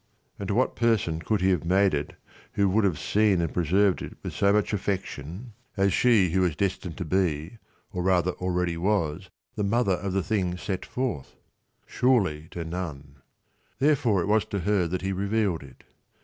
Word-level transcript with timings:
And 0.39 0.47
to 0.47 0.55
what 0.55 0.75
person 0.75 1.19
could 1.21 1.41
he 1.41 1.51
have 1.51 1.63
made 1.63 1.93
it 1.93 2.13
who 2.53 2.67
would 2.69 2.85
have 2.85 2.93
102 2.95 3.07
seen 3.07 3.39
and 3.39 3.53
preserved 3.53 4.01
it 4.01 4.17
with 4.23 4.33
so 4.33 4.51
much 4.51 4.73
affection 4.73 5.53
as 5.77 5.93
she 5.93 6.31
who 6.31 6.41
was 6.41 6.55
destined 6.55 6.97
to 6.97 7.05
be, 7.05 7.59
or 7.93 8.01
rather 8.01 8.31
already 8.31 8.77
was, 8.77 9.29
the 9.53 9.63
mother 9.63 9.91
of 9.93 10.13
the 10.13 10.23
thing 10.23 10.57
set 10.57 10.87
forth? 10.87 11.35
Surely 11.85 12.47
to 12.49 12.65
none. 12.65 13.17
Therefore 13.77 14.23
it 14.23 14.27
was 14.27 14.43
to 14.45 14.61
her 14.61 14.87
that 14.87 15.03
he 15.03 15.13
revealed 15.13 15.61
it. 15.61 15.83